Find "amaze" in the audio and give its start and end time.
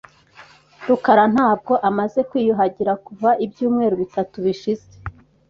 1.89-2.19